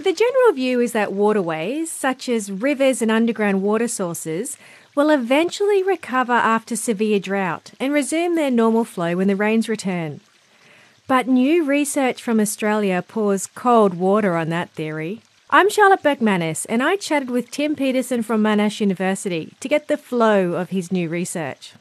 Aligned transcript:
The 0.00 0.12
general 0.12 0.52
view 0.54 0.80
is 0.80 0.92
that 0.92 1.12
waterways, 1.12 1.90
such 1.90 2.28
as 2.28 2.52
rivers 2.52 3.02
and 3.02 3.10
underground 3.10 3.62
water 3.62 3.88
sources, 3.88 4.56
will 4.94 5.10
eventually 5.10 5.82
recover 5.82 6.32
after 6.32 6.76
severe 6.76 7.18
drought 7.18 7.72
and 7.80 7.92
resume 7.92 8.36
their 8.36 8.50
normal 8.50 8.84
flow 8.84 9.16
when 9.16 9.26
the 9.26 9.34
rains 9.34 9.68
return. 9.68 10.20
But 11.08 11.26
new 11.26 11.64
research 11.64 12.22
from 12.22 12.38
Australia 12.38 13.02
pours 13.06 13.48
cold 13.48 13.94
water 13.94 14.36
on 14.36 14.50
that 14.50 14.70
theory. 14.70 15.20
I'm 15.50 15.68
Charlotte 15.68 16.04
Birkmanis, 16.04 16.64
and 16.68 16.80
I 16.80 16.94
chatted 16.94 17.30
with 17.30 17.50
Tim 17.50 17.74
Peterson 17.74 18.22
from 18.22 18.40
Monash 18.40 18.80
University 18.80 19.54
to 19.58 19.68
get 19.68 19.88
the 19.88 19.96
flow 19.96 20.52
of 20.52 20.70
his 20.70 20.92
new 20.92 21.08
research. 21.08 21.72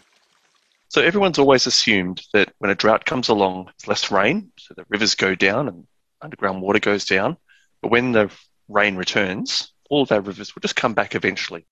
So, 0.89 1.04
everyone's 1.04 1.38
always 1.38 1.68
assumed 1.68 2.23
that 2.34 2.52
when 2.57 2.71
a 2.71 2.75
drought 2.75 3.05
comes 3.05 3.29
along, 3.29 3.70
it's 3.75 3.88
less 3.88 4.09
rain, 4.09 4.52
so 4.57 4.73
the 4.75 4.86
rivers 4.89 5.13
go 5.13 5.36
down 5.36 5.68
and 5.68 5.86
underground 6.20 6.63
water 6.63 6.79
goes 6.79 7.05
down. 7.05 7.38
But 7.82 7.91
when 7.91 8.11
the 8.11 8.32
rain 8.68 8.96
returns, 8.96 9.71
all 9.89 10.04
of 10.04 10.11
our 10.11 10.21
rivers 10.21 10.54
will 10.54 10.61
just 10.61 10.75
come 10.75 10.93
back 10.93 11.15
eventually. 11.15 11.65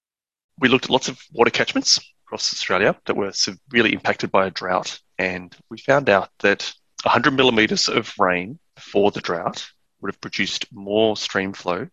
We 0.60 0.70
looked 0.70 0.86
at 0.86 0.92
lots 0.92 1.10
of 1.10 1.20
water 1.34 1.52
catchments 1.52 2.00
across 2.26 2.54
Australia 2.54 2.96
that 3.06 3.18
were 3.18 3.32
severely 3.32 3.94
impacted 3.94 4.32
by 4.32 4.48
a 4.48 4.52
drought, 4.52 5.00
and 5.18 5.56
we 5.70 5.78
found 5.78 6.10
out 6.10 6.30
that 6.40 6.74
100 7.04 7.32
millimetres 7.32 7.88
of 7.88 8.14
rain 8.18 8.58
before 8.76 9.12
the 9.12 9.22
drought 9.22 9.68
would 10.02 10.14
have 10.14 10.22
produced 10.22 10.66
more 10.72 11.18
stream 11.18 11.54
flow 11.54 11.88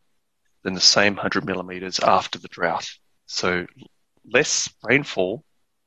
than 0.62 0.74
the 0.74 0.80
same 0.80 1.14
100 1.14 1.44
millimetres 1.44 1.98
after 2.00 2.38
the 2.38 2.48
drought. 2.48 2.88
So 3.26 3.66
less 4.24 4.72
rainfall 4.82 5.44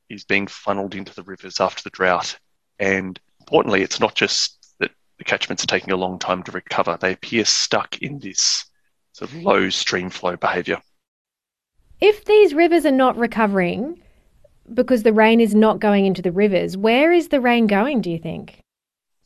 is 0.08 0.24
being 0.24 0.46
funneled 0.46 0.94
into 0.94 1.14
the 1.14 1.22
rivers 1.22 1.60
after 1.60 1.82
the 1.82 1.90
drought. 1.90 2.38
And 2.78 3.18
importantly, 3.40 3.82
it's 3.82 4.00
not 4.00 4.14
just 4.14 4.55
catchments 5.26 5.64
are 5.64 5.68
taking 5.68 5.92
a 5.92 5.96
long 5.96 6.18
time 6.18 6.42
to 6.44 6.52
recover, 6.52 6.96
they 7.00 7.12
appear 7.12 7.44
stuck 7.44 7.98
in 7.98 8.18
this 8.18 8.64
sort 9.12 9.30
of 9.30 9.36
low 9.42 9.68
stream 9.70 10.10
flow 10.10 10.36
behaviour. 10.36 10.80
If 12.00 12.24
these 12.24 12.54
rivers 12.54 12.86
are 12.86 12.92
not 12.92 13.16
recovering 13.16 14.02
because 14.72 15.02
the 15.02 15.12
rain 15.12 15.40
is 15.40 15.54
not 15.54 15.80
going 15.80 16.06
into 16.06 16.22
the 16.22 16.32
rivers, 16.32 16.76
where 16.76 17.12
is 17.12 17.28
the 17.28 17.40
rain 17.40 17.66
going, 17.66 18.00
do 18.00 18.10
you 18.10 18.18
think? 18.18 18.60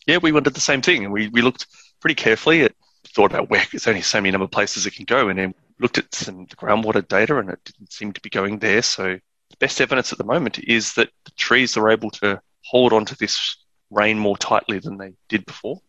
yeah, 0.06 0.18
we 0.18 0.32
wanted 0.32 0.54
the 0.54 0.60
same 0.60 0.82
thing. 0.82 1.04
And 1.04 1.12
we, 1.12 1.28
we 1.28 1.42
looked 1.42 1.66
pretty 2.00 2.14
carefully 2.14 2.62
at, 2.62 2.72
thought 3.14 3.32
about 3.32 3.50
where 3.50 3.64
there's 3.70 3.88
only 3.88 4.02
so 4.02 4.20
many 4.20 4.30
number 4.30 4.44
of 4.44 4.50
places 4.50 4.86
it 4.86 4.94
can 4.94 5.04
go. 5.04 5.28
And 5.28 5.38
then 5.38 5.54
looked 5.78 5.98
at 5.98 6.14
some 6.14 6.46
groundwater 6.46 7.06
data 7.06 7.38
and 7.38 7.50
it 7.50 7.58
didn't 7.64 7.92
seem 7.92 8.12
to 8.12 8.20
be 8.20 8.30
going 8.30 8.58
there. 8.58 8.82
So 8.82 9.04
the 9.14 9.56
best 9.58 9.80
evidence 9.80 10.12
at 10.12 10.18
the 10.18 10.24
moment 10.24 10.58
is 10.58 10.94
that 10.94 11.10
the 11.24 11.30
trees 11.32 11.76
are 11.76 11.90
able 11.90 12.10
to 12.10 12.40
hold 12.64 12.92
onto 12.92 13.14
this 13.16 13.56
rain 13.90 14.18
more 14.18 14.36
tightly 14.36 14.78
than 14.78 14.98
they 14.98 15.14
did 15.28 15.44
before. 15.46 15.80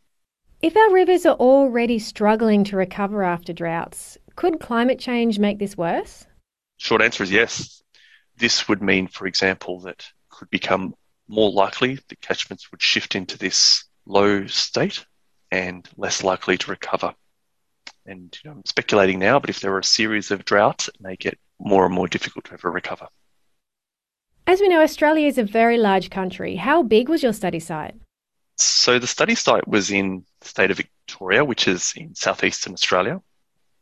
If 0.61 0.77
our 0.77 0.93
rivers 0.93 1.25
are 1.25 1.35
already 1.37 1.97
struggling 1.97 2.63
to 2.65 2.77
recover 2.77 3.23
after 3.23 3.51
droughts, 3.51 4.19
could 4.35 4.59
climate 4.59 4.99
change 4.99 5.39
make 5.39 5.57
this 5.57 5.75
worse? 5.75 6.27
Short 6.77 7.01
answer 7.01 7.23
is 7.23 7.31
yes. 7.31 7.81
This 8.37 8.67
would 8.69 8.79
mean, 8.79 9.07
for 9.07 9.25
example, 9.25 9.79
that 9.81 10.05
could 10.29 10.51
become 10.51 10.93
more 11.27 11.51
likely 11.51 11.95
that 11.95 12.21
catchments 12.21 12.69
would 12.71 12.81
shift 12.81 13.15
into 13.15 13.39
this 13.39 13.85
low 14.05 14.45
state 14.45 15.03
and 15.49 15.89
less 15.97 16.23
likely 16.23 16.59
to 16.59 16.69
recover. 16.69 17.15
And 18.05 18.37
you 18.43 18.49
know, 18.51 18.57
I'm 18.57 18.65
speculating 18.65 19.17
now, 19.17 19.39
but 19.39 19.49
if 19.49 19.61
there 19.61 19.73
are 19.73 19.79
a 19.79 19.83
series 19.83 20.29
of 20.29 20.45
droughts, 20.45 20.89
it 20.89 20.95
may 20.99 21.15
get 21.15 21.39
more 21.59 21.85
and 21.85 21.93
more 21.93 22.07
difficult 22.07 22.45
to 22.45 22.53
ever 22.53 22.69
recover. 22.69 23.07
As 24.45 24.59
we 24.59 24.67
know, 24.67 24.83
Australia 24.83 25.25
is 25.25 25.39
a 25.39 25.43
very 25.43 25.79
large 25.79 26.11
country. 26.11 26.55
How 26.55 26.83
big 26.83 27.09
was 27.09 27.23
your 27.23 27.33
study 27.33 27.59
site? 27.59 27.95
So 28.57 28.99
the 28.99 29.07
study 29.07 29.33
site 29.33 29.67
was 29.67 29.89
in 29.89 30.23
state 30.47 30.71
of 30.71 30.77
Victoria, 30.77 31.45
which 31.45 31.67
is 31.67 31.93
in 31.95 32.15
southeastern 32.15 32.73
Australia, 32.73 33.21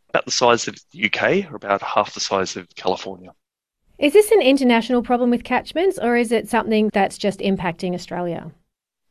about 0.10 0.26
the 0.26 0.32
size 0.32 0.68
of 0.68 0.78
the 0.92 1.06
UK, 1.06 1.52
or 1.52 1.56
about 1.56 1.82
half 1.82 2.14
the 2.14 2.20
size 2.20 2.56
of 2.56 2.68
California. 2.76 3.32
Is 3.98 4.14
this 4.14 4.32
an 4.32 4.42
international 4.42 5.04
problem 5.04 5.30
with 5.30 5.44
catchments, 5.44 6.00
or 6.00 6.16
is 6.16 6.32
it 6.32 6.48
something 6.48 6.90
that's 6.94 7.18
just 7.18 7.40
impacting 7.40 7.94
Australia? 7.94 8.52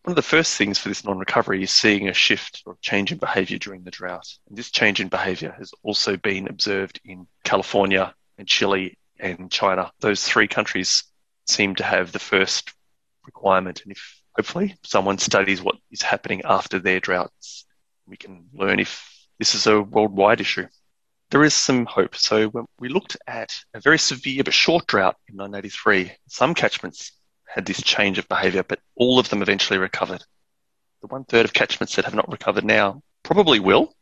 One 0.04 0.12
of 0.12 0.16
the 0.16 0.22
first 0.22 0.56
things 0.56 0.78
for 0.78 0.88
this 0.88 1.04
non-recovery 1.04 1.62
is 1.62 1.70
seeing 1.70 2.08
a 2.08 2.14
shift 2.14 2.62
or 2.64 2.78
change 2.80 3.12
in 3.12 3.18
behaviour 3.18 3.58
during 3.58 3.84
the 3.84 3.90
drought. 3.90 4.26
And 4.48 4.56
this 4.56 4.70
change 4.70 5.00
in 5.00 5.08
behaviour 5.08 5.54
has 5.58 5.70
also 5.82 6.16
been 6.16 6.48
observed 6.48 7.00
in 7.04 7.26
California 7.44 8.14
and 8.38 8.48
Chile 8.48 8.96
and 9.20 9.50
China. 9.50 9.92
Those 10.00 10.24
three 10.24 10.48
countries 10.48 11.04
seem 11.46 11.74
to 11.74 11.84
have 11.84 12.12
the 12.12 12.18
first 12.18 12.72
requirement. 13.28 13.82
And 13.82 13.92
if 13.92 14.20
hopefully 14.34 14.76
someone 14.82 15.18
studies 15.18 15.62
what 15.62 15.76
is 15.90 16.02
happening 16.02 16.42
after 16.44 16.78
their 16.78 17.00
droughts, 17.00 17.66
we 18.06 18.16
can 18.16 18.46
learn 18.52 18.80
if 18.80 18.90
this 19.38 19.54
is 19.54 19.66
a 19.66 19.80
worldwide 19.80 20.40
issue. 20.40 20.66
There 21.30 21.44
is 21.44 21.54
some 21.54 21.84
hope. 21.84 22.16
So 22.16 22.48
when 22.48 22.64
we 22.80 22.88
looked 22.88 23.16
at 23.26 23.54
a 23.74 23.80
very 23.80 23.98
severe 23.98 24.42
but 24.44 24.54
short 24.54 24.86
drought 24.86 25.16
in 25.28 25.36
1983, 25.36 26.12
some 26.26 26.54
catchments 26.54 27.12
had 27.46 27.66
this 27.66 27.82
change 27.82 28.18
of 28.18 28.28
behaviour, 28.28 28.62
but 28.62 28.80
all 28.96 29.18
of 29.18 29.28
them 29.28 29.42
eventually 29.42 29.78
recovered. 29.78 30.24
The 31.02 31.08
one 31.08 31.24
third 31.24 31.44
of 31.44 31.52
catchments 31.52 31.96
that 31.96 32.06
have 32.06 32.14
not 32.14 32.30
recovered 32.30 32.64
now 32.64 33.02
probably 33.22 33.60
will. 33.60 33.94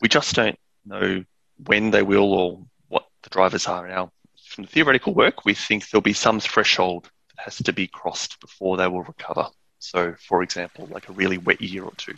We 0.00 0.08
just 0.08 0.34
don't 0.34 0.58
know 0.84 1.24
when 1.66 1.90
they 1.90 2.02
will 2.02 2.32
or 2.32 2.66
what 2.88 3.06
the 3.22 3.30
drivers 3.30 3.66
are 3.66 3.88
now. 3.88 4.12
From 4.48 4.64
the 4.64 4.70
theoretical 4.70 5.14
work, 5.14 5.44
we 5.44 5.54
think 5.54 5.88
there'll 5.88 6.02
be 6.02 6.12
some 6.12 6.38
threshold 6.38 7.10
has 7.44 7.56
to 7.58 7.72
be 7.72 7.86
crossed 7.86 8.40
before 8.40 8.76
they 8.76 8.88
will 8.88 9.02
recover. 9.02 9.48
So, 9.78 10.14
for 10.18 10.42
example, 10.42 10.88
like 10.90 11.08
a 11.08 11.12
really 11.12 11.36
wet 11.36 11.60
year 11.60 11.84
or 11.84 11.92
two. 11.96 12.14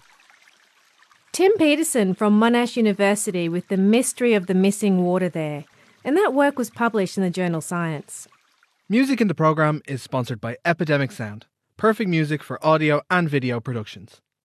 Tim 1.33 1.53
Peterson 1.59 2.15
from 2.15 2.39
Monash 2.41 2.77
University 2.77 3.49
with 3.49 3.69
the 3.69 3.77
mystery 3.77 4.35
of 4.35 4.47
the 4.47 4.55
missing 4.55 5.05
water 5.05 5.29
there. 5.29 5.65
And 6.05 6.17
that 6.17 6.33
work 6.33 6.57
was 6.57 6.71
published 6.71 7.19
in 7.19 7.25
the 7.25 7.31
journal 7.31 7.61
Science. 7.61 8.29
Music 8.89 9.21
in 9.21 9.27
the 9.27 9.35
programme 9.35 9.83
is 9.89 10.01
sponsored 10.01 10.41
by 10.41 10.57
Epidemic 10.65 11.11
Sound, 11.11 11.47
perfect 11.77 12.09
music 12.09 12.43
for 12.45 12.65
audio 12.65 13.03
and 13.11 13.29
video 13.29 13.59
productions. 13.59 14.21